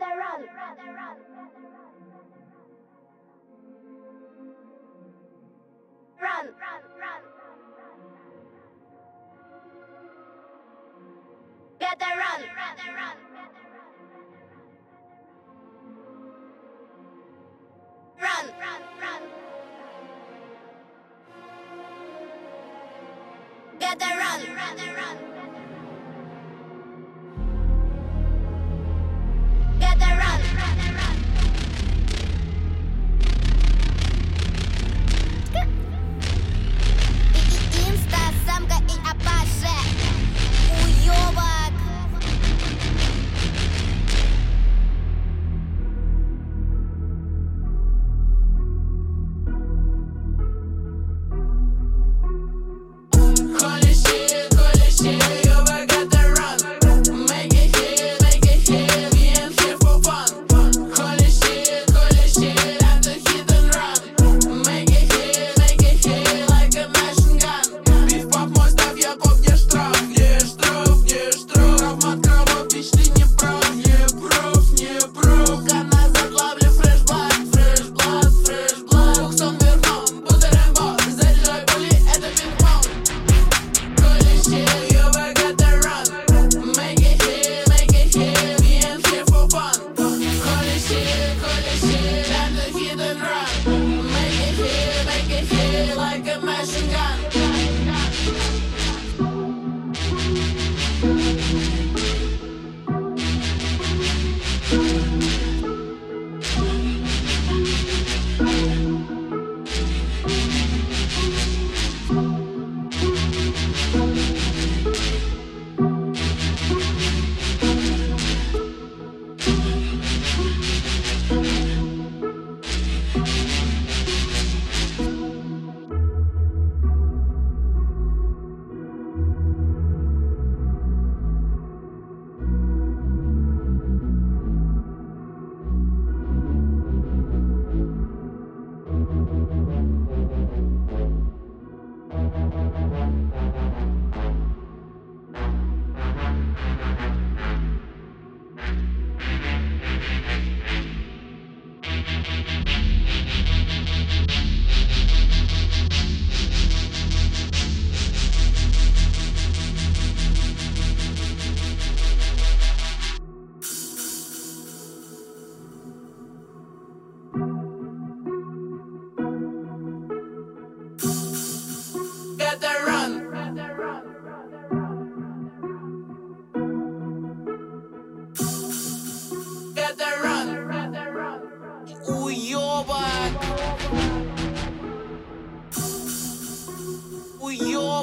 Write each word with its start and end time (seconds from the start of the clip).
they 0.00 0.06
run. 0.06 0.40
Run, 6.22 6.46
run, 6.46 6.82
run. 7.00 7.22
Get 11.80 11.98
the 11.98 12.04
run, 12.04 12.40
run, 12.56 12.76
run. 12.96 13.16
Run, 18.20 18.46
run, 18.60 18.82
run. 19.00 19.22
Get 23.78 23.98
the 23.98 24.04
run, 24.06 24.40
run, 24.56 24.96
run. 24.96 25.29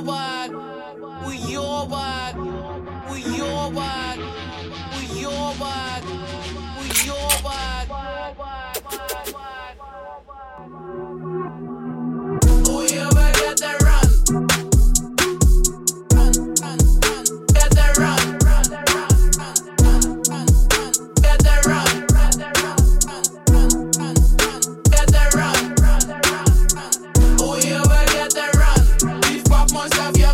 your 0.02 1.25
with 1.25 1.50
your 1.50 1.85
vibe. 1.88 2.16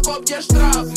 kopniesz 0.05 0.47
traf 0.47 0.87